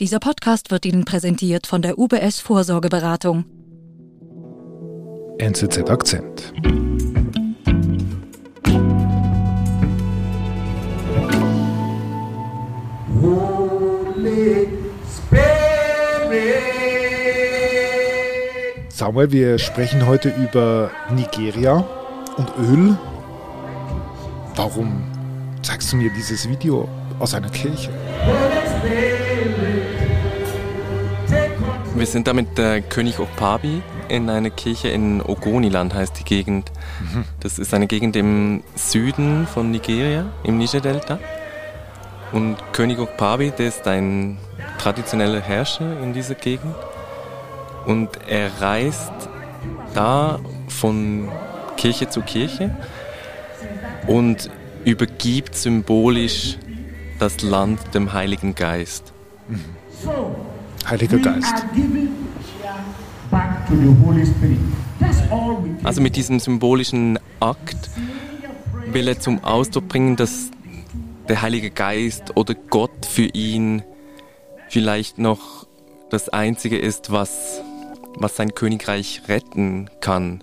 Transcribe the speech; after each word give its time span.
Dieser 0.00 0.18
Podcast 0.18 0.70
wird 0.70 0.86
Ihnen 0.86 1.04
präsentiert 1.04 1.66
von 1.66 1.82
der 1.82 1.98
UBS 1.98 2.40
Vorsorgeberatung. 2.40 3.44
NZZ 5.36 5.90
Akzent. 5.90 6.54
Samuel, 18.88 19.32
wir 19.32 19.58
sprechen 19.58 20.06
heute 20.06 20.30
über 20.30 20.90
Nigeria 21.10 21.84
und 22.38 22.50
Öl. 22.58 22.98
Warum 24.56 25.02
zeigst 25.60 25.92
du 25.92 25.96
mir 25.96 26.10
dieses 26.16 26.48
Video 26.48 26.88
aus 27.18 27.34
einer 27.34 27.50
Kirche? 27.50 27.90
Wir 32.00 32.06
sind 32.06 32.28
da 32.28 32.32
mit 32.32 32.56
der 32.56 32.80
König 32.80 33.18
Okpabi 33.18 33.82
in 34.08 34.30
einer 34.30 34.48
Kirche 34.48 34.88
in 34.88 35.20
Ogoniland, 35.20 35.92
heißt 35.92 36.18
die 36.18 36.24
Gegend. 36.24 36.72
Mhm. 36.98 37.26
Das 37.40 37.58
ist 37.58 37.74
eine 37.74 37.86
Gegend 37.88 38.16
im 38.16 38.62
Süden 38.74 39.46
von 39.46 39.70
Nigeria, 39.70 40.24
im 40.42 40.56
Niger-Delta. 40.56 41.18
Und 42.32 42.56
König 42.72 42.98
Okpabi, 42.98 43.50
der 43.50 43.68
ist 43.68 43.86
ein 43.86 44.38
traditioneller 44.78 45.42
Herrscher 45.42 46.00
in 46.00 46.14
dieser 46.14 46.36
Gegend. 46.36 46.74
Und 47.84 48.08
er 48.26 48.48
reist 48.62 49.12
da 49.92 50.38
von 50.68 51.28
Kirche 51.76 52.08
zu 52.08 52.22
Kirche 52.22 52.74
und 54.06 54.48
übergibt 54.86 55.54
symbolisch 55.54 56.56
das 57.18 57.42
Land 57.42 57.78
dem 57.92 58.14
Heiligen 58.14 58.54
Geist. 58.54 59.12
Mhm. 59.48 60.49
Heiliger 60.90 61.18
Geist. 61.18 61.54
Also 65.84 66.00
mit 66.00 66.16
diesem 66.16 66.40
symbolischen 66.40 67.18
Akt 67.38 67.90
will 68.86 69.06
er 69.06 69.20
zum 69.20 69.44
Ausdruck 69.44 69.86
bringen, 69.86 70.16
dass 70.16 70.50
der 71.28 71.42
Heilige 71.42 71.70
Geist 71.70 72.36
oder 72.36 72.54
Gott 72.54 73.06
für 73.06 73.26
ihn 73.26 73.84
vielleicht 74.68 75.18
noch 75.18 75.68
das 76.10 76.28
Einzige 76.28 76.76
ist, 76.76 77.12
was, 77.12 77.62
was 78.16 78.34
sein 78.34 78.56
Königreich 78.56 79.22
retten 79.28 79.88
kann. 80.00 80.42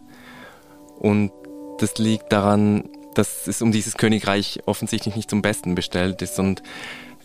Und 0.98 1.32
das 1.80 1.98
liegt 1.98 2.32
daran, 2.32 2.86
dass 3.16 3.48
es 3.48 3.62
um 3.62 3.74
dieses 3.74 3.98
Königreich 3.98 4.62
offensichtlich 4.66 5.18
nicht 5.18 5.30
zum 5.30 5.42
Besten 5.42 5.76
bestellt 5.76 6.22
ist. 6.22 6.40
Und 6.40 6.64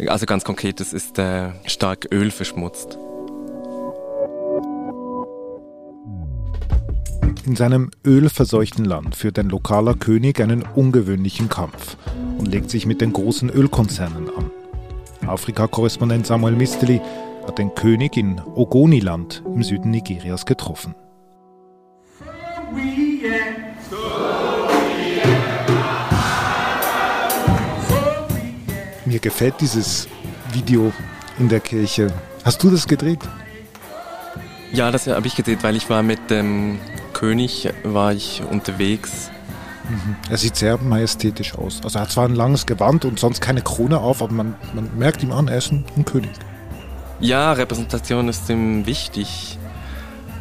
also 0.08 0.26
ganz 0.26 0.42
konkret, 0.42 0.80
es 0.80 0.92
ist 0.92 1.18
äh, 1.20 1.50
stark 1.66 2.08
Öl 2.10 2.32
verschmutzt. 2.32 2.98
In 7.44 7.56
seinem 7.56 7.90
ölverseuchten 8.06 8.84
Land 8.84 9.16
führt 9.16 9.36
ein 9.36 9.48
lokaler 9.48 9.94
König 9.94 10.40
einen 10.40 10.62
ungewöhnlichen 10.62 11.48
Kampf 11.48 11.96
und 12.38 12.46
legt 12.46 12.70
sich 12.70 12.86
mit 12.86 13.00
den 13.00 13.12
großen 13.12 13.50
Ölkonzernen 13.50 14.30
an. 14.36 15.28
Afrika-Korrespondent 15.28 16.24
Samuel 16.24 16.54
Misteli 16.54 17.00
hat 17.44 17.58
den 17.58 17.74
König 17.74 18.16
in 18.16 18.40
Ogoniland 18.54 19.42
im 19.44 19.64
Süden 19.64 19.90
Nigerias 19.90 20.46
getroffen. 20.46 20.94
Mir 29.04 29.18
gefällt 29.18 29.54
dieses 29.60 30.06
Video 30.52 30.92
in 31.40 31.48
der 31.48 31.58
Kirche. 31.58 32.12
Hast 32.44 32.62
du 32.62 32.70
das 32.70 32.86
gedreht? 32.86 33.18
Ja, 34.72 34.92
das 34.92 35.08
habe 35.08 35.26
ich 35.26 35.34
gedreht, 35.34 35.58
weil 35.62 35.74
ich 35.74 35.90
war 35.90 36.04
mit 36.04 36.30
dem 36.30 36.78
König 37.22 37.68
war 37.84 38.12
ich 38.12 38.42
unterwegs. 38.50 39.30
Mhm. 39.88 40.16
Er 40.28 40.36
sieht 40.38 40.56
sehr 40.56 40.76
majestätisch 40.78 41.54
aus. 41.54 41.80
Also 41.84 42.00
er 42.00 42.02
hat 42.02 42.10
zwar 42.10 42.24
ein 42.24 42.34
langes 42.34 42.66
Gewand 42.66 43.04
und 43.04 43.20
sonst 43.20 43.40
keine 43.40 43.62
Krone 43.62 44.00
auf, 44.00 44.22
aber 44.22 44.32
man, 44.32 44.56
man 44.74 44.90
merkt 44.98 45.22
ihm 45.22 45.30
an, 45.30 45.46
er 45.46 45.58
ist 45.58 45.70
ein, 45.70 45.84
ein 45.96 46.04
König. 46.04 46.32
Ja, 47.20 47.52
Repräsentation 47.52 48.28
ist 48.28 48.50
ihm 48.50 48.86
wichtig. 48.86 49.56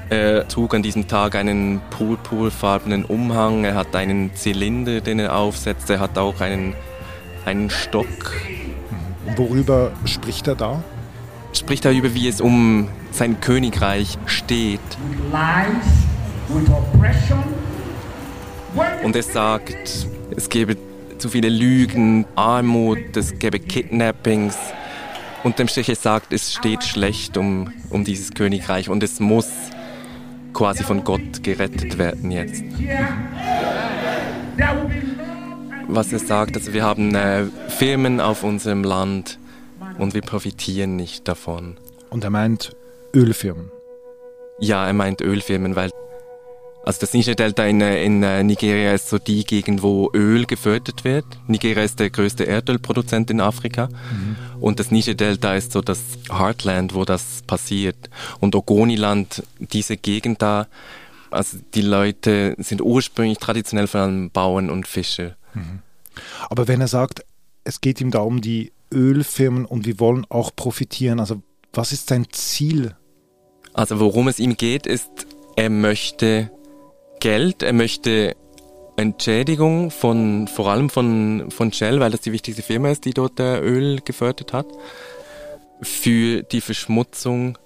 Er 0.10 0.48
trug 0.48 0.74
an 0.74 0.82
diesem 0.82 1.08
Tag 1.08 1.36
einen 1.36 1.82
purpurfarbenen 1.92 3.06
Umhang, 3.06 3.64
er 3.64 3.76
hat 3.76 3.96
einen 3.96 4.34
Zylinder, 4.34 5.02
den 5.02 5.20
er 5.20 5.36
aufsetzt, 5.36 5.88
er 5.92 6.00
hat 6.00 6.18
auch 6.18 6.42
einen, 6.42 6.74
einen 7.46 7.70
Stock. 7.70 8.34
Und 9.28 9.38
worüber 9.38 9.92
spricht 10.06 10.48
er 10.48 10.56
da? 10.56 10.84
Spricht 11.54 11.86
darüber, 11.86 12.16
wie 12.16 12.28
es 12.28 12.42
um 12.42 12.88
sein 13.12 13.40
Königreich 13.40 14.18
steht. 14.26 14.80
Und 19.04 19.16
er 19.16 19.24
sagt, 19.24 20.08
es 20.36 20.50
gebe 20.50 20.78
zu 21.18 21.30
viele 21.30 21.50
Lügen, 21.50 22.26
Armut, 22.36 23.16
es 23.16 23.38
gäbe 23.38 23.60
Kidnappings. 23.60 24.58
Und 25.44 25.60
dem 25.60 25.68
Strich 25.68 25.88
sagt, 25.98 26.34
es 26.34 26.54
steht 26.54 26.84
schlecht 26.84 27.38
um, 27.38 27.72
um 27.90 28.04
dieses 28.04 28.32
Königreich 28.32 28.90
und 28.90 29.04
es 29.04 29.20
muss 29.20 29.50
quasi 30.54 30.84
von 30.84 31.04
Gott 31.04 31.44
gerettet 31.44 31.98
werden 31.98 32.32
jetzt. 32.32 32.64
Was 35.88 36.14
er 36.14 36.20
sagt, 36.20 36.56
also 36.56 36.74
wir 36.74 36.84
haben 36.84 37.16
äh, 37.16 37.46
Firmen 37.68 38.20
auf 38.20 38.44
unserem 38.44 38.84
Land 38.84 39.40
und 39.98 40.14
wir 40.14 40.22
profitieren 40.22 40.96
nicht 40.96 41.28
davon. 41.28 41.78
Und 42.10 42.24
er 42.24 42.30
meint 42.30 42.76
Ölfirmen? 43.14 43.72
Ja, 44.60 44.86
er 44.86 44.94
meint 44.94 45.22
Ölfirmen, 45.22 45.76
weil 45.76 45.90
also 46.84 47.00
das 47.02 47.14
Niger-Delta 47.14 47.66
in, 47.66 47.82
in 47.82 48.24
äh, 48.24 48.44
Nigeria 48.44 48.94
ist 48.94 49.10
so 49.10 49.20
die 49.20 49.44
Gegend, 49.44 49.84
wo 49.84 50.10
Öl 50.14 50.46
gefördert 50.46 51.04
wird. 51.04 51.26
Nigeria 51.48 51.84
ist 51.84 52.00
der 52.00 52.10
größte 52.10 52.46
Erdölproduzent 52.46 53.30
in 53.30 53.40
Afrika. 53.40 53.88
Mhm. 53.88 54.36
Und 54.60 54.80
das 54.80 54.90
Niger-Delta 54.90 55.56
ist 55.56 55.74
so 55.74 55.82
das 55.82 56.00
Heartland, 56.32 56.96
wo 56.96 57.06
das 57.06 57.44
passiert. 57.46 58.10
Und 58.40 58.56
Ogoniland, 58.56 59.44
diese 59.60 59.96
Gegend 59.96 60.42
da, 60.42 60.68
also 61.30 61.58
die 61.76 61.82
Leute 61.82 62.56
sind 62.58 62.82
ursprünglich 62.82 63.38
traditionell 63.38 63.88
vor 63.88 64.02
allem 64.02 64.32
Bauern 64.32 64.70
und 64.70 64.88
Fischer. 64.88 65.36
Mhm. 65.54 65.80
Aber 66.50 66.68
wenn 66.68 66.82
er 66.82 66.88
sagt, 66.88 67.24
es 67.64 67.82
geht 67.82 68.02
ihm 68.02 68.10
da 68.10 68.20
um 68.20 68.42
die 68.42 68.72
Ölfirmen 68.92 69.66
und 69.66 69.86
wir 69.86 70.00
wollen 70.00 70.26
auch 70.30 70.56
profitieren, 70.56 71.20
also 71.20 71.42
was 71.74 71.92
ist 71.92 72.10
sein 72.10 72.28
Ziel? 72.32 72.96
Also 73.74 74.00
worum 74.00 74.28
es 74.28 74.40
ihm 74.40 74.58
geht, 74.58 74.86
ist, 74.86 75.10
er 75.56 75.70
möchte 75.70 76.52
Geld, 77.22 77.62
er 77.62 77.72
möchte 77.72 78.36
Entschädigung 78.98 79.92
von, 79.92 80.48
vor 80.48 80.70
allem 80.72 80.90
von, 80.90 81.52
von 81.52 81.72
Shell, 81.72 82.00
weil 82.00 82.10
das 82.10 82.22
die 82.22 82.32
wichtigste 82.34 82.64
Firma 82.64 82.90
ist, 82.90 83.06
die 83.06 83.14
dort 83.14 83.40
Öl 83.40 84.02
gefördert 84.04 84.54
hat, 84.54 84.66
für 85.84 86.42
die 86.42 86.62
Verschmutzung 86.62 87.60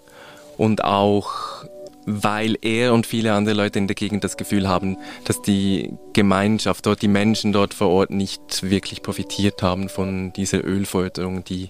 und 0.58 0.84
auch 0.84 1.66
weil 2.06 2.58
er 2.62 2.94
und 2.94 3.08
viele 3.08 3.34
andere 3.34 3.56
Leute 3.56 3.80
in 3.80 3.88
der 3.88 3.96
Gegend 3.96 4.26
das 4.26 4.38
Gefühl 4.38 4.68
haben, 4.68 4.98
dass 5.24 5.42
die 5.42 5.94
Gemeinschaft 6.12 6.86
dort, 6.86 7.02
die 7.02 7.08
Menschen 7.08 7.54
dort 7.54 7.74
vor 7.74 7.90
Ort 7.90 8.12
nicht 8.12 8.70
wirklich 8.70 9.02
profitiert 9.02 9.64
haben 9.64 9.88
von 9.88 10.34
dieser 10.34 10.64
Ölförderung, 10.64 11.46
die 11.46 11.70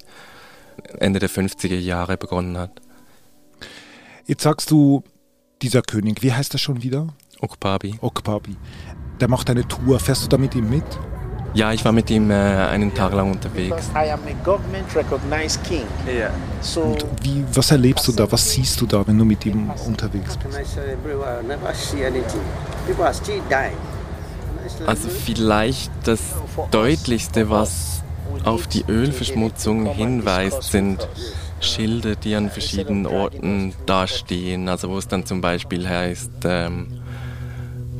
Ende 1.00 1.20
der 1.20 1.30
50er 1.30 1.78
Jahre 1.78 2.18
begonnen 2.18 2.58
hat. 2.58 2.82
Jetzt 4.26 4.42
sagst 4.42 4.72
du, 4.72 5.04
dieser 5.62 5.84
König, 5.84 6.24
wie 6.24 6.34
heißt 6.34 6.54
er 6.54 6.60
schon 6.60 6.84
wieder? 6.84 7.14
Okpabi. 7.46 7.96
Okpabi. 8.02 8.56
Der 9.20 9.28
macht 9.28 9.50
eine 9.50 9.68
Tour. 9.68 10.00
Fährst 10.00 10.24
du 10.24 10.28
da 10.28 10.38
mit 10.38 10.56
ihm 10.56 10.70
mit? 10.70 10.84
Ja, 11.54 11.72
ich 11.72 11.86
war 11.86 11.94
mit 11.94 12.10
ihm 12.10 12.32
äh, 12.32 12.34
einen 12.34 12.94
Tag 12.94 13.14
lang 13.14 13.32
unterwegs. 13.32 13.90
Und 16.76 17.06
wie, 17.22 17.46
was 17.54 17.72
erlebst 17.72 18.08
du 18.08 18.12
da? 18.12 18.30
Was 18.30 18.52
siehst 18.52 18.82
du 18.82 18.86
da, 18.86 19.08
wenn 19.08 19.18
du 19.18 19.24
mit 19.24 19.46
ihm 19.46 19.72
unterwegs 19.86 20.38
bist? 20.38 20.60
Also 24.86 25.10
vielleicht 25.10 25.92
das 26.04 26.20
Deutlichste, 26.72 27.50
was 27.50 28.04
auf 28.44 28.68
die 28.68 28.84
Ölverschmutzung 28.90 29.86
hinweist, 29.86 30.64
sind 30.64 31.08
Schilder, 31.62 32.16
die 32.16 32.36
an 32.36 32.50
verschiedenen 32.50 33.06
Orten 33.06 33.74
dastehen. 33.86 34.68
Also 34.68 34.90
wo 34.90 34.98
es 34.98 35.08
dann 35.08 35.26
zum 35.26 35.40
Beispiel 35.40 35.88
heißt, 35.88 36.32
ähm, 36.44 37.00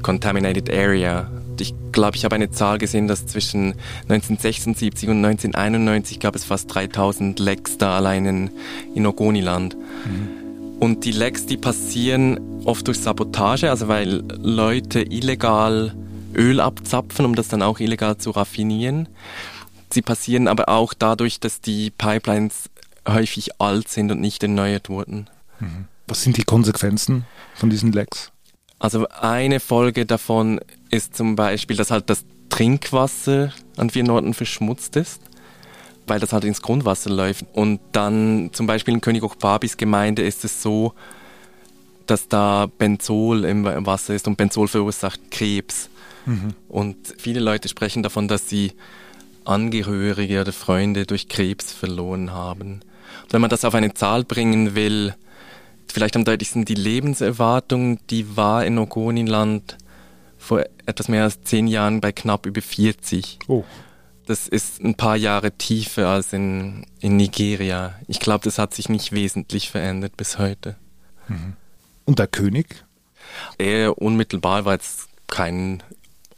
Contaminated 0.06 0.70
Area. 0.70 1.28
Ich 1.60 1.74
glaube, 1.92 2.16
ich 2.16 2.26
habe 2.26 2.36
eine 2.36 2.52
Zahl 2.52 2.78
gesehen, 2.78 3.08
dass 3.08 3.26
zwischen 3.26 3.74
1976 4.04 5.10
und 5.10 5.26
1991 5.26 6.20
gab 6.20 6.36
es 6.36 6.46
fast 6.46 6.72
3000 6.76 7.40
Lecks 7.40 7.80
da 7.80 7.98
allein 7.98 8.28
in, 8.28 8.52
in 8.94 9.08
Ogoniland. 9.08 9.76
Mhm. 9.76 10.78
Und 10.80 11.06
die 11.06 11.12
Lecks, 11.12 11.48
die 11.48 11.58
passieren 11.58 12.40
oft 12.66 12.86
durch 12.86 13.00
Sabotage, 13.00 13.68
also 13.72 13.88
weil 13.88 14.24
Leute 14.38 15.02
illegal 15.02 15.96
Öl 16.36 16.60
abzapfen, 16.60 17.26
um 17.26 17.34
das 17.34 17.48
dann 17.48 17.64
auch 17.64 17.80
illegal 17.80 18.16
zu 18.18 18.30
raffinieren. 18.30 19.08
Sie 19.92 20.04
passieren 20.04 20.48
aber 20.48 20.70
auch 20.70 20.94
dadurch, 20.94 21.40
dass 21.40 21.62
die 21.62 21.90
Pipelines 21.90 22.70
häufig 23.10 23.60
alt 23.60 23.88
sind 23.88 24.12
und 24.12 24.22
nicht 24.22 24.44
erneuert 24.44 24.88
wurden. 24.88 25.32
Mhm. 25.60 25.86
Was 26.06 26.22
sind 26.22 26.38
die 26.38 26.44
Konsequenzen 26.44 27.26
von 27.56 27.72
diesen 27.72 27.92
Lecks? 27.92 28.32
Also 28.80 29.08
eine 29.10 29.60
Folge 29.60 30.06
davon 30.06 30.60
ist 30.90 31.16
zum 31.16 31.36
Beispiel, 31.36 31.78
dass 31.78 31.92
halt 31.92 32.10
das 32.10 32.26
Trinkwasser 32.50 33.54
an 33.78 33.90
vielen 33.90 34.10
Orten 34.10 34.34
verschmutzt 34.34 34.96
ist, 34.96 35.22
weil 36.08 36.20
das 36.20 36.34
halt 36.34 36.44
ins 36.44 36.62
Grundwasser 36.62 37.10
läuft. 37.10 37.46
Und 37.54 37.80
dann 37.92 38.50
zum 38.54 38.68
Beispiel 38.68 38.94
in 38.94 39.02
König 39.02 39.24
Okpabis 39.24 39.78
Gemeinde 39.78 40.24
ist 40.24 40.46
es 40.46 40.62
so, 40.62 40.94
dass 42.06 42.28
da 42.28 42.68
Benzol 42.78 43.46
im 43.46 43.66
Wasser 43.66 44.14
ist 44.14 44.28
und 44.28 44.38
Benzol 44.38 44.68
verursacht 44.68 45.20
Krebs. 45.32 45.90
Mhm. 46.26 46.54
Und 46.68 46.98
viele 47.18 47.40
Leute 47.40 47.68
sprechen 47.68 48.04
davon, 48.04 48.28
dass 48.28 48.50
sie 48.50 48.74
Angehörige 49.44 50.42
oder 50.42 50.54
Freunde 50.54 51.06
durch 51.06 51.28
Krebs 51.28 51.72
verloren 51.72 52.32
haben. 52.32 52.82
Und 53.24 53.34
wenn 53.34 53.42
man 53.42 53.50
das 53.50 53.66
auf 53.66 53.74
eine 53.74 53.94
Zahl 53.94 54.24
bringen 54.24 54.76
will, 54.76 55.16
vielleicht 55.96 56.18
am 56.18 56.26
deutlichsten 56.26 56.66
die 56.66 56.76
Lebenserwartung, 56.76 58.06
die 58.08 58.36
war 58.36 58.66
in 58.66 58.78
Ogoniland 58.78 59.78
vor 60.38 60.66
etwas 60.86 61.08
mehr 61.08 61.24
als 61.24 61.42
zehn 61.44 61.68
Jahren 61.68 62.02
bei 62.02 62.12
knapp 62.12 62.46
über 62.46 62.62
40. 62.62 63.40
Oh. 63.48 63.64
Das 64.26 64.50
ist 64.50 64.84
ein 64.84 64.96
paar 64.96 65.16
Jahre 65.16 65.54
tiefer 65.54 66.10
als 66.10 66.34
in, 66.34 66.86
in 67.00 67.16
Nigeria. 67.16 67.96
Ich 68.10 68.20
glaube, 68.20 68.44
das 68.44 68.60
hat 68.60 68.74
sich 68.74 68.90
nicht 68.90 69.14
wesentlich 69.14 69.70
verändert 69.70 70.18
bis 70.18 70.38
heute. 70.38 70.76
Mhm. 71.30 71.54
Und 72.04 72.20
der 72.20 72.28
König? 72.28 72.84
Er 73.58 73.98
unmittelbar 73.98 74.66
war 74.66 74.74
jetzt 74.74 75.08
kein 75.28 75.82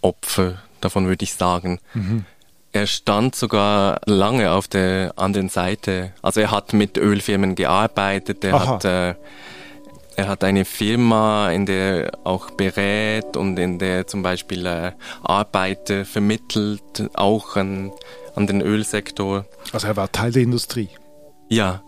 Opfer, 0.02 0.62
davon 0.82 1.08
würde 1.08 1.24
ich 1.24 1.34
sagen. 1.34 1.80
Mhm. 1.96 2.26
Er 2.74 2.86
stand 2.86 3.34
sogar 3.34 4.02
lange 4.06 4.52
auf 4.52 4.68
der 4.68 5.14
anderen 5.16 5.50
Seite. 5.50 6.14
Also 6.22 6.42
er 6.42 6.52
hat 6.52 6.74
mit 6.74 7.00
Ölfirmen 7.00 7.56
gearbeitet, 7.56 8.44
er 8.44 8.68
hat 8.68 8.86
äh, 8.86 9.16
er 10.18 10.28
hat 10.28 10.44
eine 10.44 10.66
Firma, 10.66 11.52
in 11.52 11.68
der 11.68 12.06
er 12.06 12.20
auch 12.26 12.50
berät 12.50 13.38
und 13.38 13.58
in 13.60 13.78
der 13.78 13.98
er 13.98 14.08
zum 14.08 14.24
Beispiel 14.24 14.66
äh, 14.66 14.92
Arbeiter 15.22 16.06
vermittelt, 16.06 17.12
auch 17.14 17.56
an, 17.56 17.92
an 18.36 18.48
den 18.48 18.62
Ölsektor. 18.62 19.46
Also 19.72 19.88
er 19.88 19.96
war 19.96 20.12
Teil 20.12 20.32
der 20.32 20.42
Industrie. 20.42 20.90
Ja. 21.50 21.84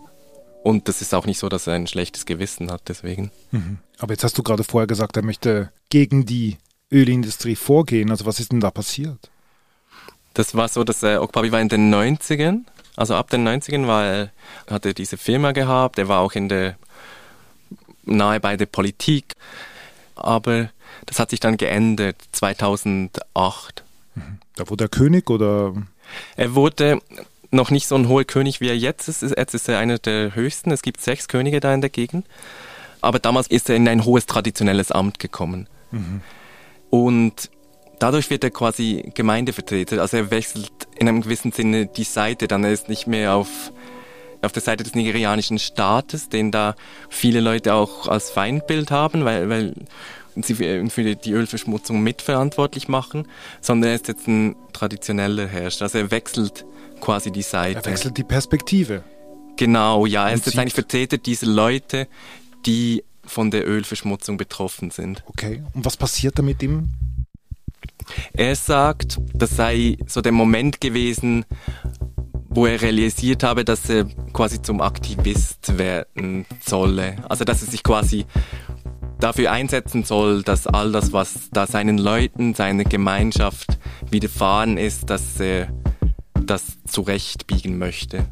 Und 0.62 0.88
das 0.88 1.02
ist 1.02 1.12
auch 1.12 1.26
nicht 1.26 1.38
so, 1.38 1.48
dass 1.48 1.66
er 1.66 1.74
ein 1.74 1.88
schlechtes 1.88 2.24
Gewissen 2.24 2.70
hat, 2.70 2.82
deswegen. 2.86 3.32
Mhm. 3.50 3.78
Aber 3.98 4.12
jetzt 4.12 4.22
hast 4.22 4.38
du 4.38 4.44
gerade 4.44 4.62
vorher 4.62 4.86
gesagt, 4.86 5.16
er 5.16 5.24
möchte 5.24 5.72
gegen 5.88 6.24
die 6.24 6.58
Ölindustrie 6.92 7.56
vorgehen. 7.56 8.10
Also 8.10 8.26
was 8.26 8.38
ist 8.38 8.52
denn 8.52 8.60
da 8.60 8.70
passiert? 8.70 9.30
Das 10.34 10.54
war 10.54 10.68
so, 10.68 10.84
dass 10.84 11.02
äh, 11.02 11.16
Okpabi 11.16 11.50
war 11.50 11.60
in 11.60 11.68
den 11.68 11.92
90ern. 11.92 12.60
Also 12.94 13.16
ab 13.16 13.28
den 13.30 13.46
90ern 13.48 13.88
war 13.88 14.04
er, 14.04 14.30
hat 14.70 14.86
er 14.86 14.94
diese 14.94 15.16
Firma 15.16 15.50
gehabt. 15.50 15.98
Er 15.98 16.06
war 16.06 16.20
auch 16.20 16.32
in 16.32 16.48
der 16.48 16.76
nahe 18.10 18.40
bei 18.40 18.56
der 18.56 18.66
Politik. 18.66 19.34
Aber 20.14 20.70
das 21.06 21.18
hat 21.18 21.30
sich 21.30 21.40
dann 21.40 21.56
geändert 21.56 22.16
2008. 22.32 23.84
Mhm. 24.14 24.38
Da 24.56 24.68
wurde 24.68 24.84
er 24.84 24.88
König 24.88 25.30
oder? 25.30 25.74
Er 26.36 26.54
wurde 26.54 27.00
noch 27.50 27.70
nicht 27.70 27.86
so 27.86 27.96
ein 27.96 28.08
hoher 28.08 28.24
König, 28.24 28.60
wie 28.60 28.68
er 28.68 28.76
jetzt 28.76 29.08
ist. 29.08 29.22
Jetzt 29.22 29.54
ist 29.54 29.68
er 29.68 29.78
einer 29.78 29.98
der 29.98 30.34
höchsten. 30.34 30.70
Es 30.70 30.82
gibt 30.82 31.00
sechs 31.00 31.28
Könige 31.28 31.60
da 31.60 31.72
in 31.74 31.80
der 31.80 31.90
Gegend. 31.90 32.26
Aber 33.00 33.18
damals 33.18 33.46
ist 33.46 33.68
er 33.70 33.76
in 33.76 33.88
ein 33.88 34.04
hohes 34.04 34.26
traditionelles 34.26 34.92
Amt 34.92 35.18
gekommen. 35.18 35.68
Mhm. 35.90 36.20
Und 36.90 37.50
dadurch 37.98 38.30
wird 38.30 38.44
er 38.44 38.50
quasi 38.50 39.10
Gemeindevertreter. 39.14 40.00
Also 40.00 40.18
er 40.18 40.30
wechselt 40.30 40.70
in 40.96 41.08
einem 41.08 41.22
gewissen 41.22 41.52
Sinne 41.52 41.86
die 41.86 42.04
Seite. 42.04 42.46
Dann 42.46 42.64
er 42.64 42.72
ist 42.72 42.88
nicht 42.88 43.06
mehr 43.06 43.34
auf 43.34 43.72
auf 44.42 44.52
der 44.52 44.62
Seite 44.62 44.84
des 44.84 44.94
nigerianischen 44.94 45.58
Staates, 45.58 46.28
den 46.28 46.50
da 46.50 46.74
viele 47.08 47.40
Leute 47.40 47.74
auch 47.74 48.08
als 48.08 48.30
Feindbild 48.30 48.90
haben, 48.90 49.24
weil, 49.24 49.48
weil 49.48 49.74
sie 50.36 50.54
für 50.54 51.14
die 51.14 51.32
Ölverschmutzung 51.32 52.02
mitverantwortlich 52.02 52.88
machen, 52.88 53.26
sondern 53.60 53.90
er 53.90 53.96
ist 53.96 54.08
jetzt 54.08 54.26
ein 54.26 54.56
traditioneller 54.72 55.46
Herrscher. 55.46 55.84
Also 55.84 55.98
er 55.98 56.10
wechselt 56.10 56.64
quasi 57.00 57.30
die 57.30 57.42
Seite. 57.42 57.80
Er 57.80 57.92
wechselt 57.92 58.16
die 58.16 58.24
Perspektive. 58.24 59.02
Genau, 59.56 60.06
ja. 60.06 60.28
Er 60.28 60.34
ist 60.34 60.46
jetzt 60.46 60.58
eigentlich 60.58 60.74
Vertreter 60.74 61.18
dieser 61.18 61.46
Leute, 61.46 62.08
die 62.64 63.04
von 63.24 63.50
der 63.50 63.66
Ölverschmutzung 63.66 64.36
betroffen 64.36 64.90
sind. 64.90 65.22
Okay. 65.26 65.62
Und 65.74 65.84
was 65.84 65.96
passiert 65.96 66.38
da 66.38 66.42
mit 66.42 66.62
ihm? 66.62 66.90
Er 68.32 68.56
sagt, 68.56 69.18
das 69.34 69.56
sei 69.56 69.96
so 70.06 70.20
der 70.20 70.32
Moment 70.32 70.80
gewesen, 70.80 71.44
wo 72.50 72.66
er 72.66 72.82
realisiert 72.82 73.42
habe, 73.44 73.64
dass 73.64 73.88
er 73.88 74.04
quasi 74.32 74.60
zum 74.60 74.80
Aktivist 74.80 75.78
werden 75.78 76.44
solle. 76.60 77.16
Also 77.28 77.44
dass 77.44 77.62
er 77.62 77.68
sich 77.68 77.82
quasi 77.82 78.26
dafür 79.20 79.52
einsetzen 79.52 80.04
soll, 80.04 80.42
dass 80.42 80.66
all 80.66 80.92
das, 80.92 81.12
was 81.12 81.50
da 81.52 81.66
seinen 81.66 81.96
Leuten, 81.96 82.54
seiner 82.54 82.84
Gemeinschaft 82.84 83.78
widerfahren 84.10 84.76
ist, 84.76 85.10
dass 85.10 85.38
er 85.38 85.68
das 86.34 86.78
zurechtbiegen 86.86 87.78
möchte. 87.78 88.26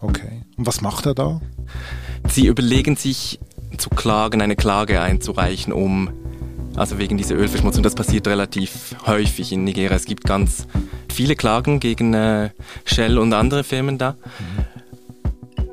Okay. 0.00 0.42
Und 0.56 0.66
was 0.66 0.82
macht 0.82 1.06
er 1.06 1.14
da? 1.14 1.40
Sie 2.28 2.46
überlegen 2.46 2.96
sich 2.96 3.40
zu 3.78 3.88
klagen, 3.88 4.42
eine 4.42 4.56
Klage 4.56 5.00
einzureichen, 5.00 5.72
um 5.72 6.10
also 6.76 6.98
wegen 6.98 7.16
dieser 7.16 7.36
Ölverschmutzung. 7.36 7.82
Das 7.82 7.94
passiert 7.94 8.26
relativ 8.28 8.96
häufig 9.06 9.52
in 9.52 9.64
Nigeria. 9.64 9.96
Es 9.96 10.04
gibt 10.04 10.24
ganz 10.24 10.66
viele 11.16 11.34
Klagen 11.34 11.80
gegen 11.80 12.14
äh, 12.14 12.50
Shell 12.84 13.18
und 13.18 13.32
andere 13.32 13.64
Firmen 13.64 13.98
da. 13.98 14.16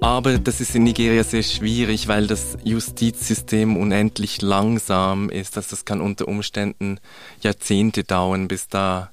Aber 0.02 0.38
das 0.38 0.60
ist 0.60 0.76
in 0.76 0.84
Nigeria 0.84 1.24
sehr 1.24 1.44
schwierig, 1.44 2.08
weil 2.08 2.28
das 2.28 2.58
Justizsystem 2.64 3.78
unendlich 3.78 4.42
langsam 4.42 5.30
ist. 5.30 5.56
Also 5.56 5.72
das 5.72 5.86
kann 5.86 6.02
unter 6.02 6.28
Umständen 6.28 7.00
Jahrzehnte 7.42 8.04
dauern, 8.04 8.48
bis 8.48 8.68
da 8.68 9.12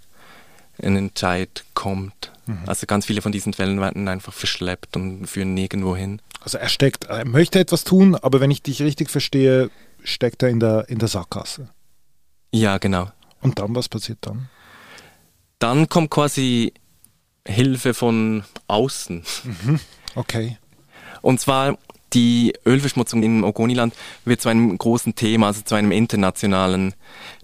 ein 0.83 0.97
Entscheid 0.97 1.65
kommt. 1.75 2.33
Mhm. 2.47 2.59
Also 2.67 2.87
ganz 2.87 3.07
viele 3.07 3.23
von 3.23 3.33
diesen 3.33 3.53
Fällen 3.53 3.81
werden 3.81 4.09
einfach 4.09 4.33
verschleppt 4.33 4.97
und 4.97 5.27
führen 5.27 5.55
nirgendwo 5.55 5.95
hin. 5.95 6.23
Also 6.41 6.59
er 6.59 6.69
steckt, 6.69 7.05
er 7.05 7.25
möchte 7.25 7.59
etwas 7.59 7.85
tun, 7.85 8.15
aber 8.15 8.41
wenn 8.41 8.51
ich 8.51 8.63
dich 8.63 8.83
richtig 8.83 9.11
verstehe, 9.11 9.71
steckt 10.03 10.43
er 10.43 10.49
in 10.49 10.61
der, 10.61 10.89
in 10.89 10.99
der 10.99 11.09
Sackgasse. 11.09 11.69
Ja, 12.53 12.79
genau. 12.79 13.11
Und 13.43 13.59
dann, 13.59 13.75
was 13.75 13.89
passiert 13.89 14.19
dann? 14.23 14.49
Dann 15.61 15.89
kommt 15.89 16.11
quasi 16.11 16.73
Hilfe 17.47 17.95
von 17.95 18.43
außen. 18.67 19.23
Mhm. 19.45 19.81
Okay. 20.17 20.59
Und 21.23 21.41
zwar 21.41 21.79
die 22.13 22.55
Ölverschmutzung 22.67 23.23
im 23.23 23.45
Ogoniland 23.45 23.95
wird 24.25 24.41
zu 24.41 24.49
einem 24.49 24.77
großen 24.77 25.15
Thema, 25.15 25.49
also 25.49 25.63
zu 25.63 25.77
einem 25.77 25.93
internationalen 25.93 26.95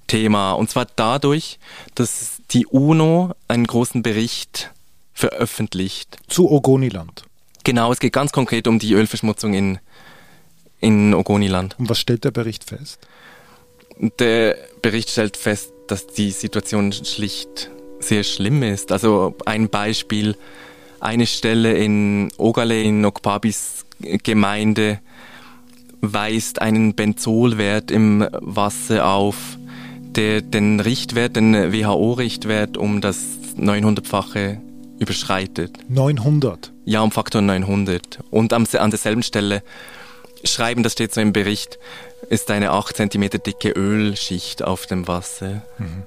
Thema. 0.09 0.53
Und 0.53 0.71
zwar 0.71 0.87
dadurch, 0.97 1.59
dass 1.95 2.41
die 2.51 2.67
UNO 2.67 3.33
einen 3.49 3.67
großen 3.67 4.03
Bericht 4.03 4.73
veröffentlicht. 5.13 6.19
Zu 6.29 6.51
Ogoniland. 6.51 7.23
Genau, 7.65 7.93
es 7.93 8.01
geht 8.01 8.13
ganz 8.13 8.33
konkret 8.33 8.67
um 8.67 8.79
die 8.79 8.95
Ölverschmutzung 8.95 9.55
in, 9.55 9.79
in 10.81 11.15
Ogoniland. 11.15 11.79
Und 11.79 11.89
was 11.89 11.99
stellt 11.99 12.25
der 12.25 12.31
Bericht 12.31 12.65
fest? 12.65 12.99
Der 14.19 14.57
Bericht 14.83 15.11
stellt 15.11 15.37
fest, 15.37 15.73
dass 15.89 16.07
die 16.07 16.31
Situation 16.31 16.93
schlicht 16.93 17.71
sehr 18.01 18.25
schlimm 18.25 18.63
ist. 18.63 18.93
Also 18.93 19.35
ein 19.45 19.69
Beispiel, 19.69 20.37
eine 21.01 21.27
Stelle 21.27 21.75
in 21.75 22.31
Ogale 22.39 22.83
in 22.83 23.05
Okpabis 23.05 23.85
Gemeinde 23.99 25.01
weist 26.01 26.61
einen 26.61 26.95
Benzolwert 26.95 27.91
im 27.91 28.27
Wasser 28.33 29.07
auf, 29.07 29.37
der 30.01 30.43
den 30.43 30.81
Richtwert, 30.81 31.37
den 31.37 31.55
WHO-Richtwert 31.73 32.77
um 32.77 33.01
das 33.01 33.19
900-fache 33.59 34.59
überschreitet. 34.99 35.79
900? 35.89 36.73
Ja, 36.85 37.01
um 37.01 37.11
Faktor 37.11 37.43
900. 37.43 38.21
Und 38.31 38.53
an 38.53 38.67
derselben 38.67 39.23
Stelle 39.23 39.63
schreiben, 40.45 40.83
das 40.83 40.93
steht 40.93 41.13
so 41.13 41.21
im 41.21 41.33
Bericht, 41.33 41.79
ist 42.29 42.51
eine 42.51 42.71
8 42.71 42.97
cm 42.97 43.31
dicke 43.45 43.71
Ölschicht 43.71 44.63
auf 44.63 44.87
dem 44.87 45.09
Wasser. 45.09 45.63
Mhm. 45.79 46.05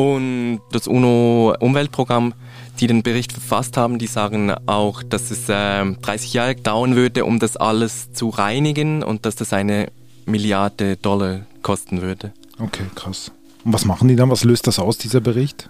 Und 0.00 0.62
das 0.72 0.86
UNO-Umweltprogramm, 0.86 2.32
die 2.80 2.86
den 2.86 3.02
Bericht 3.02 3.32
verfasst 3.32 3.76
haben, 3.76 3.98
die 3.98 4.06
sagen 4.06 4.50
auch, 4.64 5.02
dass 5.02 5.30
es 5.30 5.50
äh, 5.50 5.84
30 5.84 6.32
Jahre 6.32 6.54
dauern 6.54 6.96
würde, 6.96 7.26
um 7.26 7.38
das 7.38 7.58
alles 7.58 8.10
zu 8.14 8.30
reinigen 8.30 9.02
und 9.02 9.26
dass 9.26 9.36
das 9.36 9.52
eine 9.52 9.92
Milliarde 10.24 10.96
Dollar 10.96 11.40
kosten 11.60 12.00
würde. 12.00 12.32
Okay, 12.58 12.84
krass. 12.94 13.30
Und 13.62 13.74
was 13.74 13.84
machen 13.84 14.08
die 14.08 14.16
dann? 14.16 14.30
Was 14.30 14.42
löst 14.42 14.66
das 14.66 14.78
aus, 14.78 14.96
dieser 14.96 15.20
Bericht? 15.20 15.68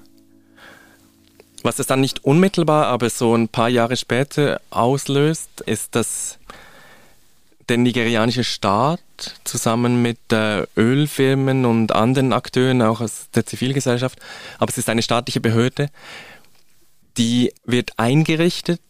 Was 1.64 1.80
es 1.80 1.88
dann 1.88 2.00
nicht 2.00 2.24
unmittelbar, 2.24 2.86
aber 2.86 3.10
so 3.10 3.34
ein 3.34 3.48
paar 3.48 3.68
Jahre 3.68 3.96
später 3.96 4.60
auslöst, 4.70 5.60
ist, 5.66 5.96
dass 5.96 6.38
der 7.68 7.78
nigerianische 7.78 8.44
Staat 8.44 9.00
zusammen 9.44 10.02
mit 10.02 10.32
äh, 10.32 10.66
Ölfirmen 10.76 11.64
und 11.64 11.92
anderen 11.92 12.32
Akteuren, 12.32 12.82
auch 12.82 13.00
aus 13.00 13.28
der 13.34 13.46
Zivilgesellschaft, 13.46 14.18
aber 14.58 14.70
es 14.70 14.78
ist 14.78 14.88
eine 14.88 15.02
staatliche 15.02 15.40
Behörde, 15.40 15.90
die 17.16 17.52
wird 17.64 17.98
eingerichtet, 17.98 18.80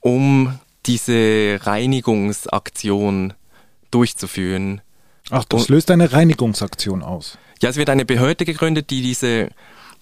um 0.00 0.58
diese 0.86 1.58
Reinigungsaktion 1.62 3.34
durchzuführen. 3.90 4.80
Ach, 5.30 5.44
das 5.44 5.68
löst 5.68 5.90
eine 5.90 6.12
Reinigungsaktion 6.12 7.02
aus. 7.02 7.38
Ja, 7.62 7.68
es 7.68 7.76
wird 7.76 7.90
eine 7.90 8.04
Behörde 8.04 8.44
gegründet, 8.44 8.90
die 8.90 9.02
diese 9.02 9.50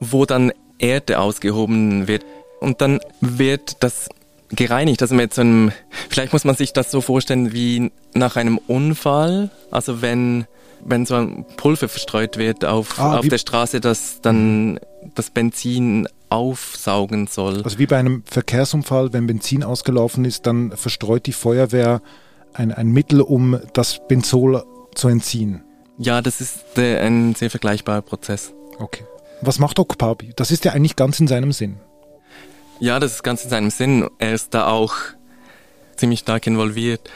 wo 0.00 0.26
dann 0.26 0.52
Erde 0.78 1.20
ausgehoben 1.20 2.08
wird. 2.08 2.24
Und 2.60 2.80
dann 2.80 3.00
wird 3.20 3.82
das 3.82 4.08
gereinigt. 4.50 5.00
Also 5.02 5.14
mit 5.14 5.32
so 5.32 5.42
einem, 5.42 5.72
vielleicht 6.08 6.32
muss 6.32 6.44
man 6.44 6.56
sich 6.56 6.72
das 6.72 6.90
so 6.90 7.00
vorstellen 7.00 7.52
wie 7.52 7.92
nach 8.12 8.36
einem 8.36 8.58
Unfall. 8.58 9.50
Also 9.70 10.02
wenn, 10.02 10.46
wenn 10.84 11.06
so 11.06 11.14
ein 11.14 11.46
Pulver 11.56 11.88
verstreut 11.88 12.36
wird 12.36 12.64
auf, 12.64 12.98
ah, 12.98 13.18
auf 13.18 13.28
der 13.28 13.38
Straße, 13.38 13.80
das 13.80 14.20
dann 14.20 14.80
das 15.14 15.30
Benzin 15.30 16.08
aufsaugen 16.28 17.26
soll. 17.28 17.62
Also 17.62 17.78
wie 17.78 17.86
bei 17.86 17.98
einem 17.98 18.22
Verkehrsunfall, 18.26 19.12
wenn 19.12 19.26
Benzin 19.26 19.64
ausgelaufen 19.64 20.24
ist, 20.24 20.46
dann 20.46 20.72
verstreut 20.76 21.26
die 21.26 21.32
Feuerwehr 21.32 22.02
ein, 22.54 22.72
ein 22.72 22.88
Mittel, 22.88 23.20
um 23.20 23.60
das 23.72 24.00
Benzol 24.08 24.64
zu 24.94 25.08
entziehen. 25.08 25.62
Ja, 25.98 26.22
das 26.22 26.40
ist 26.40 26.78
äh, 26.78 26.98
ein 26.98 27.34
sehr 27.34 27.50
vergleichbarer 27.50 28.02
Prozess. 28.02 28.52
Okay. 28.78 29.04
Was 29.42 29.58
macht 29.58 29.78
Okpabi? 29.78 30.32
Das 30.36 30.50
ist 30.50 30.64
ja 30.64 30.72
eigentlich 30.72 30.96
ganz 30.96 31.20
in 31.20 31.28
seinem 31.28 31.52
Sinn. 31.52 31.78
Ja, 32.78 32.98
das 32.98 33.12
ist 33.16 33.22
ganz 33.22 33.44
in 33.44 33.50
seinem 33.50 33.70
Sinn. 33.70 34.08
Er 34.18 34.34
ist 34.34 34.54
da 34.54 34.68
auch 34.68 34.94
ziemlich 35.96 36.20
stark 36.20 36.46
involviert. 36.46 37.10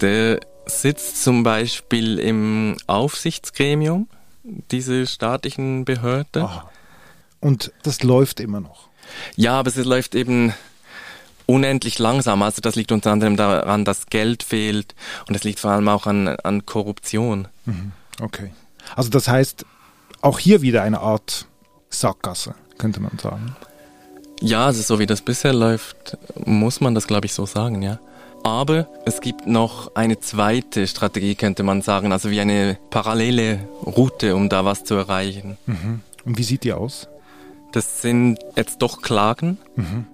Der 0.00 0.40
sitzt 0.66 1.22
zum 1.22 1.42
Beispiel 1.44 2.18
im 2.18 2.76
Aufsichtsgremium 2.86 4.08
dieser 4.70 5.06
staatlichen 5.06 5.84
Behörde. 5.84 6.42
Aha. 6.42 6.70
Und 7.40 7.72
das 7.84 8.02
läuft 8.02 8.40
immer 8.40 8.60
noch. 8.60 8.88
Ja, 9.36 9.58
aber 9.58 9.68
es 9.68 9.76
läuft 9.76 10.14
eben 10.16 10.52
unendlich 11.46 11.98
langsam. 11.98 12.42
Also 12.42 12.60
das 12.60 12.74
liegt 12.74 12.92
unter 12.92 13.12
anderem 13.12 13.36
daran, 13.36 13.84
dass 13.84 14.06
Geld 14.06 14.42
fehlt 14.42 14.94
und 15.28 15.34
es 15.34 15.44
liegt 15.44 15.60
vor 15.60 15.70
allem 15.70 15.88
auch 15.88 16.06
an, 16.06 16.28
an 16.28 16.66
Korruption. 16.66 17.48
Mhm. 17.64 17.92
Okay. 18.20 18.50
Also 18.94 19.10
das 19.10 19.28
heißt, 19.28 19.64
auch 20.20 20.38
hier 20.38 20.62
wieder 20.62 20.82
eine 20.82 21.00
Art 21.00 21.46
Sackgasse, 21.90 22.54
könnte 22.78 23.00
man 23.00 23.18
sagen. 23.18 23.56
Ja, 24.40 24.66
also 24.66 24.82
so 24.82 24.98
wie 24.98 25.06
das 25.06 25.22
bisher 25.22 25.54
läuft, 25.54 26.18
muss 26.44 26.80
man 26.80 26.94
das, 26.94 27.06
glaube 27.06 27.26
ich, 27.26 27.32
so 27.32 27.46
sagen, 27.46 27.82
ja. 27.82 27.98
Aber 28.42 28.86
es 29.04 29.20
gibt 29.20 29.46
noch 29.46 29.96
eine 29.96 30.20
zweite 30.20 30.86
Strategie, 30.86 31.34
könnte 31.34 31.62
man 31.62 31.82
sagen, 31.82 32.12
also 32.12 32.30
wie 32.30 32.40
eine 32.40 32.78
parallele 32.90 33.66
Route, 33.84 34.36
um 34.36 34.48
da 34.48 34.64
was 34.64 34.84
zu 34.84 34.94
erreichen. 34.94 35.56
Mhm. 35.66 36.00
Und 36.24 36.38
wie 36.38 36.44
sieht 36.44 36.64
die 36.64 36.72
aus? 36.72 37.08
Das 37.72 38.02
sind 38.02 38.38
jetzt 38.54 38.82
doch 38.82 39.02
Klagen, 39.02 39.58
mhm. 39.74 40.06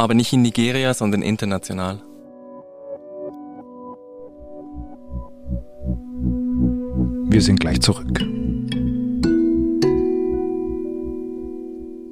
Aber 0.00 0.14
nicht 0.14 0.32
in 0.32 0.40
Nigeria, 0.40 0.94
sondern 0.94 1.20
international. 1.20 2.00
Wir 7.30 7.42
sind 7.42 7.60
gleich 7.60 7.80
zurück. 7.80 8.18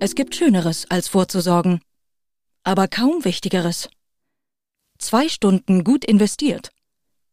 Es 0.00 0.14
gibt 0.14 0.36
Schöneres 0.36 0.84
als 0.90 1.08
vorzusorgen, 1.08 1.80
aber 2.62 2.88
kaum 2.88 3.24
Wichtigeres. 3.24 3.88
Zwei 4.98 5.30
Stunden 5.30 5.82
gut 5.82 6.04
investiert. 6.04 6.70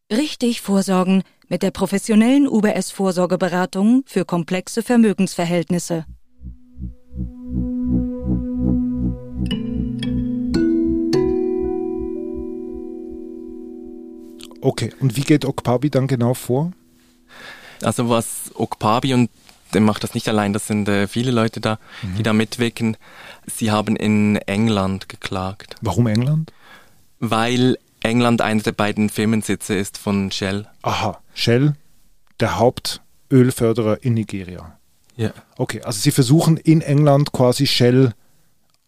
Richtig 0.09 0.61
vorsorgen 0.61 1.23
mit 1.49 1.63
der 1.63 1.71
professionellen 1.71 2.47
UBS 2.47 2.91
Vorsorgeberatung 2.91 4.03
für 4.05 4.23
komplexe 4.23 4.83
Vermögensverhältnisse. 4.83 6.05
Okay, 14.65 14.91
und 14.99 15.15
wie 15.15 15.21
geht 15.21 15.45
Okpabi 15.45 15.91
dann 15.91 16.07
genau 16.07 16.33
vor? 16.33 16.71
Also 17.83 18.09
was 18.09 18.49
Okpabi 18.55 19.13
und 19.13 19.29
der 19.75 19.81
macht 19.81 20.03
das 20.03 20.15
nicht 20.15 20.27
allein, 20.27 20.53
das 20.53 20.65
sind 20.65 20.89
äh, 20.89 21.07
viele 21.07 21.29
Leute 21.29 21.61
da, 21.61 21.77
mhm. 22.01 22.15
die 22.15 22.23
da 22.23 22.33
mitwirken. 22.33 22.97
Sie 23.45 23.69
haben 23.69 23.95
in 23.95 24.37
England 24.37 25.07
geklagt. 25.07 25.75
Warum 25.81 26.07
England? 26.07 26.51
Weil 27.19 27.77
England 28.01 28.41
einer 28.41 28.63
der 28.63 28.71
beiden 28.71 29.09
Firmensitze 29.09 29.75
ist 29.75 29.99
von 29.99 30.31
Shell. 30.31 30.65
Aha, 30.81 31.21
Shell, 31.35 31.75
der 32.39 32.57
Hauptölförderer 32.57 34.03
in 34.03 34.15
Nigeria. 34.15 34.79
Ja. 35.15 35.29
Okay, 35.57 35.83
also 35.83 35.99
Sie 35.99 36.09
versuchen 36.09 36.57
in 36.57 36.81
England 36.81 37.33
quasi 37.33 37.67
Shell 37.67 38.15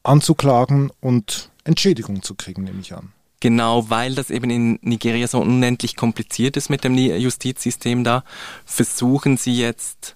anzuklagen 0.02 0.92
und 1.02 1.52
Entschädigung 1.66 2.24
zu 2.24 2.34
kriegen, 2.34 2.64
nehme 2.64 2.82
ich 2.82 2.96
an. 2.96 3.14
Genau, 3.40 3.90
weil 3.90 4.16
das 4.16 4.32
eben 4.32 4.50
in 4.50 4.80
Nigeria 4.82 5.28
so 5.28 5.40
unendlich 5.40 5.96
kompliziert 5.96 6.58
ist 6.58 6.70
mit 6.70 6.84
dem 6.84 6.96
Justizsystem 6.96 8.04
da, 8.04 8.24
versuchen 8.66 9.38
sie 9.38 9.56
jetzt 9.56 10.16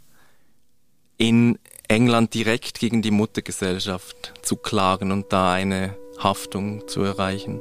in 1.18 1.60
England 1.88 2.34
direkt 2.34 2.80
gegen 2.80 3.04
die 3.04 3.12
Muttergesellschaft 3.12 4.34
zu 4.42 4.56
klagen 4.56 5.12
und 5.12 5.32
da 5.32 5.54
eine 5.54 5.96
Haftung 6.18 6.88
zu 6.88 7.02
erreichen. 7.02 7.60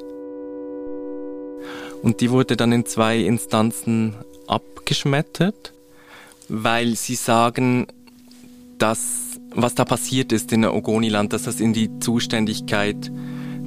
Und 2.02 2.23
die 2.23 2.31
wurde 2.31 2.57
dann 2.57 2.73
in 2.73 2.87
zwei 2.87 3.19
Instanzen 3.19 4.14
abgeschmettert, 4.47 5.75
weil 6.49 6.97
sie 6.97 7.17
sagen, 7.17 7.87
dass 8.79 9.38
was 9.52 9.75
da 9.75 9.85
passiert 9.85 10.33
ist 10.33 10.52
in 10.52 10.64
Ogoniland, 10.64 11.33
dass 11.33 11.43
das 11.43 11.61
in 11.61 11.73
die 11.73 11.99
Zuständigkeit 11.99 13.11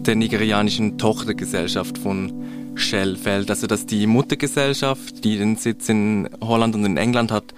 der 0.08 0.16
nigerianischen 0.16 0.98
Tochtergesellschaft 0.98 1.98
von 1.98 2.74
Shell 2.76 3.18
fällt. 3.18 3.50
Also 3.50 3.68
dass 3.68 3.86
die 3.86 4.08
Muttergesellschaft, 4.08 5.24
die 5.24 5.38
den 5.38 5.56
Sitz 5.56 5.90
in 5.90 6.30
Holland 6.42 6.76
und 6.76 6.86
in 6.86 6.98
England 6.98 7.32
hat, 7.32 7.54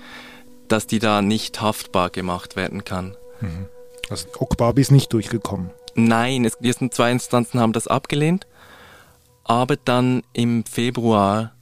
dass 0.68 0.88
die 0.88 1.00
da 1.00 1.22
nicht 1.22 1.62
haftbar 1.62 2.10
gemacht 2.10 2.56
werden 2.56 2.84
kann. 2.84 3.16
Mhm. 3.42 3.68
Also 4.10 4.28
Okbabi 4.40 4.82
ist 4.82 4.92
nicht 4.92 5.12
durchgekommen. 5.14 5.72
Nein, 5.96 6.46
es, 6.46 6.56
ersten 6.56 6.92
zwei 6.92 7.12
Instanzen 7.12 7.60
haben 7.60 7.74
das 7.74 7.88
abgelehnt. 7.88 8.46
Aber 9.44 9.76
dann 9.78 10.24
im 10.34 10.66
Februar 10.66 11.54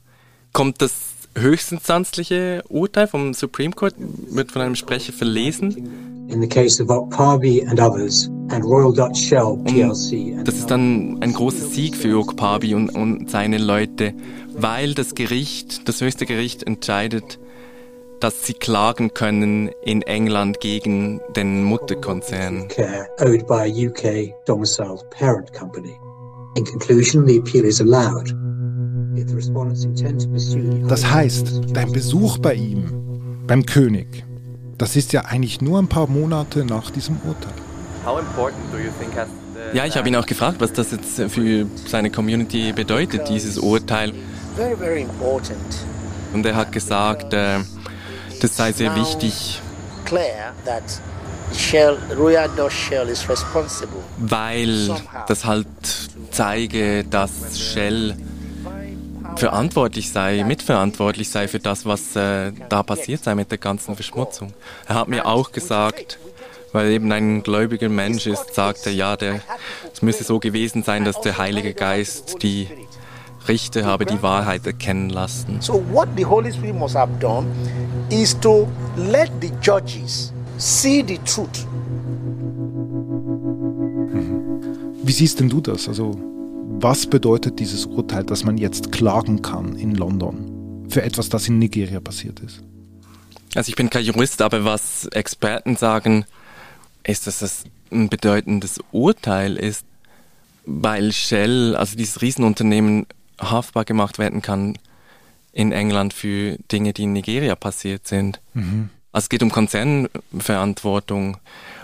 kommt 0.54 0.82
das 0.82 0.94
höchstinstanzliche 1.36 2.64
Urteil 2.70 3.08
vom 3.08 3.34
Supreme 3.34 3.74
Court, 3.74 3.96
wird 3.98 4.52
von 4.52 4.62
einem 4.62 4.76
Sprecher 4.76 5.14
verlesen. 5.14 6.13
In 6.30 6.42
the 6.42 6.48
case 6.48 6.82
of 6.82 6.90
Okpabi 6.90 7.68
and 7.68 7.80
others 7.80 8.30
and 8.50 8.64
Royal 8.64 8.94
Dutch 8.94 9.20
Shell 9.20 9.58
PLC. 9.66 10.38
Und 10.38 10.48
das 10.48 10.56
ist 10.56 10.72
dann 10.72 11.18
ein 11.22 11.34
großer 11.34 11.66
Sieg 11.66 11.96
für 11.96 12.18
Okpabi 12.18 12.76
und, 12.76 12.90
und 12.90 13.30
seine 13.30 13.58
Leute, 13.58 14.14
weil 14.56 14.94
das 14.94 15.16
Gericht, 15.16 15.88
das 15.88 16.02
höchste 16.02 16.26
Gericht 16.26 16.64
entscheidet, 16.64 17.40
dass 18.20 18.46
sie 18.46 18.54
klagen 18.54 19.14
können 19.14 19.70
in 19.84 20.02
England 20.04 20.62
gegen 20.62 21.20
den 21.36 21.64
Mutterkonzern. 21.64 22.70
Owed 23.20 23.46
by 23.48 23.64
a 23.64 23.90
UK 23.90 24.34
domiciled 24.46 25.04
parent 25.10 25.52
company. 25.54 25.98
In 26.56 26.64
conclusion, 26.64 27.28
the 27.28 27.38
appeal 27.40 27.66
is 27.66 27.82
allowed. 27.82 28.34
Das 30.88 31.12
heißt, 31.12 31.62
dein 31.74 31.92
Besuch 31.92 32.38
bei 32.40 32.56
ihm, 32.56 32.86
beim 33.46 33.66
König, 33.66 34.24
das 34.84 34.98
ist 34.98 35.14
ja 35.14 35.22
eigentlich 35.22 35.62
nur 35.62 35.80
ein 35.80 35.88
paar 35.88 36.08
Monate 36.08 36.66
nach 36.66 36.92
diesem 36.92 37.16
Urteil. 37.24 37.54
Ja, 39.72 39.86
ich 39.86 39.96
habe 39.96 40.10
ihn 40.10 40.16
auch 40.18 40.26
gefragt, 40.26 40.58
was 40.60 40.74
das 40.74 40.92
jetzt 40.92 41.22
für 41.32 41.66
seine 41.88 42.10
Community 42.10 42.74
bedeutet, 42.74 43.30
dieses 43.30 43.58
Urteil. 43.58 44.12
Und 46.34 46.46
er 46.46 46.56
hat 46.58 46.74
gesagt, 46.74 47.34
äh, 47.34 47.60
das 48.42 48.58
sei 48.58 48.74
sehr 48.74 48.94
wichtig. 48.98 49.62
Weil 54.18 54.90
das 55.30 55.46
halt 55.46 55.68
zeige, 56.32 57.06
dass 57.06 57.58
Shell 57.58 58.18
verantwortlich 59.40 60.12
sei, 60.12 60.44
mitverantwortlich 60.44 61.30
sei 61.30 61.48
für 61.48 61.60
das, 61.60 61.86
was 61.86 62.16
äh, 62.16 62.52
da 62.70 62.84
passiert 62.84 63.24
sei 63.24 63.36
mit 63.36 63.52
der 63.52 63.58
ganzen 63.58 63.96
Verschmutzung. 63.96 64.54
Er 64.88 64.96
hat 64.96 65.08
mir 65.08 65.26
auch 65.26 65.52
gesagt, 65.52 66.20
weil 66.72 66.92
eben 66.92 67.12
ein 67.12 67.44
gläubiger 67.44 67.90
Mensch 67.90 68.26
ist, 68.26 68.54
sagte, 68.56 68.90
ja, 68.90 69.16
der, 69.16 69.42
es 69.94 70.02
müsse 70.02 70.24
so 70.24 70.40
gewesen 70.40 70.84
sein, 70.84 71.06
dass 71.06 71.22
der 71.22 71.38
Heilige 71.38 71.74
Geist 71.74 72.42
die 72.42 72.68
Richter 73.48 73.86
habe 73.86 74.06
die 74.06 74.22
Wahrheit 74.22 74.66
erkennen 74.66 75.10
lassen. 75.10 75.62
So 75.62 75.84
what 75.92 76.08
the 76.16 76.26
Holy 76.26 76.52
Spirit 76.52 76.76
must 76.76 76.96
have 76.96 77.12
done 77.20 77.48
is 78.10 78.40
to 78.40 78.68
let 78.98 79.30
the 79.42 79.52
judges 79.62 80.34
see 80.58 81.04
the 81.06 81.18
truth. 81.20 81.68
Wie 85.04 85.12
siehst 85.12 85.40
denn 85.40 85.50
du 85.50 85.60
das? 85.60 85.88
Also 85.90 86.33
Was 86.84 87.08
bedeutet 87.08 87.60
dieses 87.60 87.86
Urteil, 87.86 88.26
dass 88.26 88.44
man 88.44 88.58
jetzt 88.58 88.92
klagen 88.92 89.42
kann 89.42 89.78
in 89.78 89.96
London 89.96 90.86
für 90.90 91.02
etwas, 91.02 91.30
das 91.30 91.48
in 91.48 91.58
Nigeria 91.58 92.02
passiert 92.02 92.42
ist? 92.42 92.62
Also 93.56 93.70
ich 93.70 93.78
bin 93.78 93.90
kein 93.90 94.04
Jurist, 94.04 94.42
aber 94.42 94.66
was 94.66 95.06
Experten 95.06 95.78
sagen, 95.78 96.26
ist, 97.06 97.26
dass 97.26 97.40
das 97.40 97.64
ein 97.90 98.10
bedeutendes 98.10 98.82
Urteil 98.92 99.56
ist, 99.56 99.86
weil 100.66 101.14
Shell, 101.14 101.78
also 101.78 101.96
dieses 101.96 102.22
Riesenunternehmen, 102.22 103.06
haftbar 103.40 103.86
gemacht 103.86 104.20
werden 104.20 104.42
kann 104.42 104.78
in 105.54 105.72
England 105.72 106.14
für 106.14 106.58
Dinge, 106.70 106.92
die 106.92 107.04
in 107.04 107.14
Nigeria 107.14 107.56
passiert 107.56 108.10
sind. 108.10 108.42
Mhm. 108.56 108.90
Also 109.14 109.24
es 109.24 109.30
geht 109.30 109.42
um 109.42 109.54
Konzernverantwortung. 109.54 111.38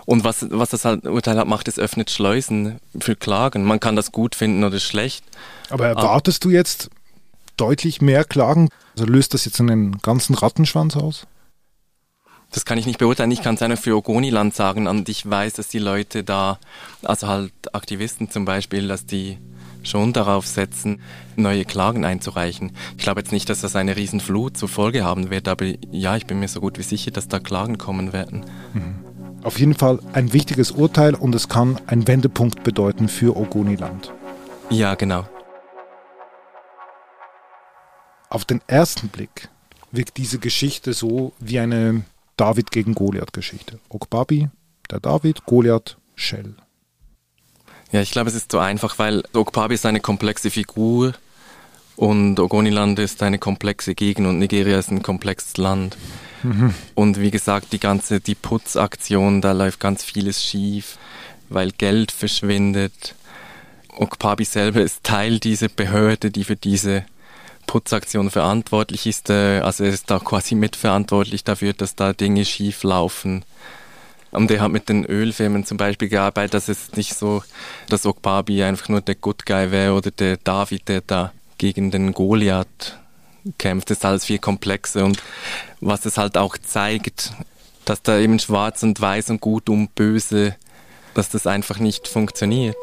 Und 0.09 0.23
was, 0.23 0.47
was 0.49 0.71
das 0.71 0.85
halt 0.85 1.05
Urteil 1.05 1.37
hat, 1.37 1.47
macht, 1.47 1.67
es 1.67 1.77
öffnet 1.77 2.09
Schleusen 2.09 2.79
für 2.99 3.15
Klagen. 3.15 3.63
Man 3.63 3.79
kann 3.79 3.95
das 3.95 4.11
gut 4.11 4.33
finden 4.33 4.63
oder 4.63 4.79
schlecht. 4.79 5.23
Aber 5.69 5.85
erwartest 5.85 6.43
du 6.43 6.49
jetzt 6.49 6.89
deutlich 7.57 8.01
mehr 8.01 8.23
Klagen? 8.23 8.69
Also 8.95 9.05
löst 9.05 9.35
das 9.35 9.45
jetzt 9.45 9.59
einen 9.59 9.99
ganzen 9.99 10.33
Rattenschwanz 10.33 10.97
aus? 10.97 11.27
Das 12.51 12.65
kann 12.65 12.79
ich 12.79 12.87
nicht 12.87 12.97
beurteilen. 12.97 13.29
Ich 13.29 13.43
kann 13.43 13.53
es 13.53 13.61
einer 13.61 13.77
für 13.77 13.95
Ogoniland 13.95 14.55
sagen 14.55 14.87
und 14.87 15.07
ich 15.09 15.29
weiß, 15.29 15.53
dass 15.53 15.67
die 15.67 15.77
Leute 15.77 16.23
da, 16.23 16.57
also 17.03 17.27
halt 17.27 17.53
Aktivisten 17.75 18.31
zum 18.31 18.45
Beispiel, 18.45 18.87
dass 18.87 19.05
die 19.05 19.37
schon 19.83 20.11
darauf 20.11 20.47
setzen, 20.47 21.01
neue 21.35 21.65
Klagen 21.65 22.03
einzureichen. 22.03 22.71
Ich 22.97 23.03
glaube 23.03 23.21
jetzt 23.21 23.31
nicht, 23.31 23.47
dass 23.47 23.61
das 23.61 23.75
eine 23.75 23.95
Riesenflut 23.95 24.57
zur 24.57 24.69
Folge 24.69 25.03
haben 25.03 25.29
wird, 25.29 25.47
aber 25.47 25.67
ja, 25.91 26.17
ich 26.17 26.25
bin 26.25 26.39
mir 26.39 26.47
so 26.47 26.61
gut 26.61 26.79
wie 26.79 26.83
sicher, 26.83 27.11
dass 27.11 27.27
da 27.27 27.37
Klagen 27.37 27.77
kommen 27.77 28.11
werden. 28.11 28.45
Mhm. 28.73 29.08
Auf 29.43 29.59
jeden 29.59 29.73
Fall 29.73 29.99
ein 30.13 30.33
wichtiges 30.33 30.71
Urteil 30.71 31.15
und 31.15 31.33
es 31.33 31.47
kann 31.47 31.79
ein 31.87 32.07
Wendepunkt 32.07 32.63
bedeuten 32.63 33.07
für 33.07 33.37
Ogoniland. 33.37 34.11
Ja, 34.69 34.95
genau. 34.95 35.25
Auf 38.29 38.45
den 38.45 38.61
ersten 38.67 39.07
Blick 39.07 39.49
wirkt 39.91 40.17
diese 40.17 40.39
Geschichte 40.39 40.93
so 40.93 41.33
wie 41.39 41.59
eine 41.59 42.03
David 42.37 42.71
gegen 42.71 42.93
Goliath-Geschichte. 42.93 43.79
Okbabi, 43.89 44.49
der 44.91 44.99
David, 44.99 45.45
Goliath, 45.45 45.97
Shell. 46.15 46.55
Ja, 47.91 48.01
ich 48.01 48.11
glaube, 48.11 48.29
es 48.29 48.35
ist 48.35 48.51
so 48.51 48.59
einfach, 48.59 48.99
weil 48.99 49.23
Okpabi 49.33 49.73
ist 49.73 49.85
eine 49.85 49.99
komplexe 49.99 50.51
Figur 50.51 51.13
und 51.95 52.39
Ogoniland 52.39 52.99
ist 52.99 53.23
eine 53.23 53.39
komplexe 53.39 53.95
Gegend 53.95 54.27
und 54.27 54.37
Nigeria 54.37 54.77
ist 54.77 54.91
ein 54.91 55.01
komplexes 55.01 55.57
Land. 55.57 55.97
Und 56.95 57.19
wie 57.19 57.31
gesagt, 57.31 57.73
die 57.73 57.79
ganze 57.79 58.19
die 58.19 58.35
Putzaktion, 58.35 59.41
da 59.41 59.51
läuft 59.51 59.79
ganz 59.79 60.03
vieles 60.03 60.43
schief, 60.43 60.97
weil 61.49 61.71
Geld 61.71 62.11
verschwindet. 62.11 63.15
Okpabi 63.97 64.45
selber 64.45 64.81
ist 64.81 65.03
Teil 65.03 65.39
dieser 65.39 65.67
Behörde, 65.67 66.31
die 66.31 66.43
für 66.43 66.55
diese 66.55 67.03
Putzaktion 67.67 68.31
verantwortlich 68.31 69.05
ist. 69.05 69.29
Äh, 69.29 69.59
also 69.59 69.83
er 69.83 69.91
ist 69.91 70.09
da 70.09 70.19
quasi 70.19 70.55
mitverantwortlich 70.55 71.43
dafür, 71.43 71.73
dass 71.73 71.95
da 71.95 72.13
Dinge 72.13 72.45
schief 72.45 72.83
laufen. 72.83 73.43
Und 74.31 74.51
er 74.51 74.61
hat 74.61 74.71
mit 74.71 74.89
den 74.89 75.05
Ölfirmen 75.05 75.65
zum 75.65 75.77
Beispiel 75.77 76.07
gearbeitet, 76.07 76.53
dass 76.53 76.69
es 76.69 76.93
nicht 76.93 77.15
so, 77.15 77.43
dass 77.87 78.05
Okpabi 78.05 78.63
einfach 78.63 78.89
nur 78.89 79.01
der 79.01 79.15
Good 79.15 79.45
Guy 79.45 79.71
wäre 79.71 79.93
oder 79.93 80.11
der 80.11 80.37
David, 80.37 80.87
der 80.87 81.01
da 81.01 81.33
gegen 81.57 81.91
den 81.91 82.13
Goliath 82.13 82.97
kämpft. 83.57 83.89
Das 83.89 83.99
ist 83.99 84.05
alles 84.05 84.25
viel 84.25 84.39
komplexer 84.39 85.05
und 85.05 85.21
was 85.81 86.05
es 86.05 86.17
halt 86.17 86.37
auch 86.37 86.57
zeigt, 86.57 87.33
dass 87.85 88.01
da 88.01 88.19
eben 88.19 88.39
schwarz 88.39 88.83
und 88.83 88.99
weiß 88.99 89.29
und 89.31 89.41
gut 89.41 89.69
und 89.69 89.95
böse, 89.95 90.55
dass 91.13 91.29
das 91.29 91.47
einfach 91.47 91.79
nicht 91.79 92.07
funktioniert. 92.07 92.77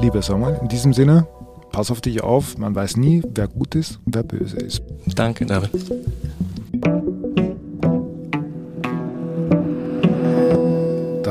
Lieber 0.00 0.20
Samuel, 0.20 0.58
in 0.60 0.68
diesem 0.68 0.92
Sinne, 0.92 1.26
pass 1.72 1.90
auf 1.90 2.02
dich 2.02 2.22
auf, 2.22 2.58
man 2.58 2.74
weiß 2.74 2.98
nie, 2.98 3.22
wer 3.26 3.48
gut 3.48 3.74
ist 3.74 3.98
und 4.04 4.14
wer 4.14 4.22
böse 4.22 4.58
ist. 4.58 4.82
Danke, 5.14 5.46
David. 5.46 5.70